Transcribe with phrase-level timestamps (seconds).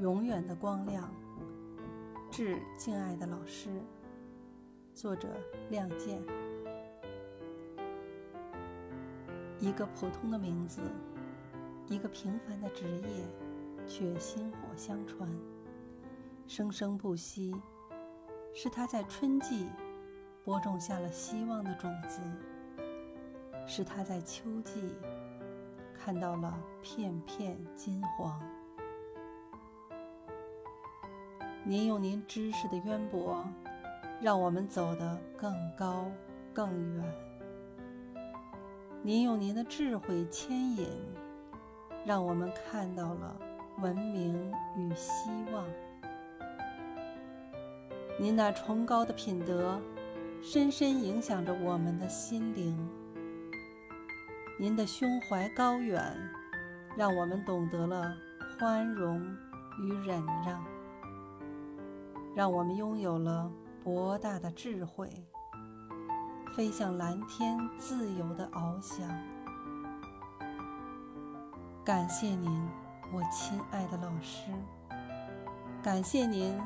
[0.00, 1.12] 永远的光亮，
[2.30, 3.68] 致敬爱的老师。
[4.94, 5.28] 作者：
[5.70, 6.22] 亮剑。
[9.58, 10.80] 一个普通的名字，
[11.88, 13.24] 一个平凡的职业，
[13.88, 15.28] 却薪火相传，
[16.46, 17.52] 生生不息。
[18.54, 19.68] 是他在春季
[20.44, 22.20] 播种下了希望的种子，
[23.66, 24.94] 是他在秋季
[25.92, 28.40] 看到了片片金黄。
[31.68, 33.44] 您用您知识的渊博，
[34.22, 36.10] 让我们走得更高
[36.50, 37.04] 更远；
[39.02, 40.88] 您用您的智慧牵引，
[42.06, 43.36] 让我们看到了
[43.82, 45.62] 文明与希望。
[48.18, 49.78] 您那崇高的品德，
[50.40, 52.88] 深深影响着我们的心灵。
[54.58, 56.02] 您的胸怀高远，
[56.96, 58.16] 让我们懂得了
[58.58, 59.20] 宽容
[59.82, 60.64] 与忍让，
[62.34, 63.50] 让我们拥有了
[63.82, 65.08] 博大的智慧，
[66.56, 69.08] 飞向蓝天，自由的翱翔。
[71.84, 72.68] 感谢您，
[73.12, 74.50] 我亲爱的老师。
[75.82, 76.58] 感谢您。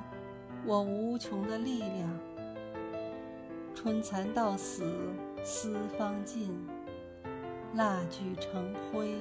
[0.65, 2.09] 我无穷的力量，
[3.75, 4.85] 春蚕到死
[5.43, 6.57] 丝方尽，
[7.75, 9.19] 蜡炬成灰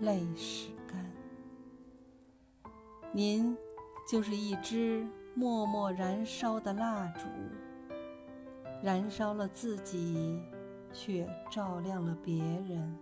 [0.00, 2.72] 泪始干。
[3.12, 3.54] 您
[4.08, 7.26] 就是一只默默燃烧的蜡烛，
[8.82, 10.40] 燃烧了自己，
[10.92, 12.96] 却照亮了别人。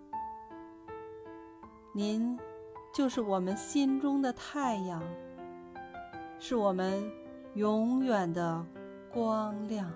[1.93, 2.39] 您
[2.95, 5.03] 就是我们心中的太阳，
[6.39, 7.03] 是我们。
[7.55, 8.65] 永远的
[9.11, 9.91] 光亮。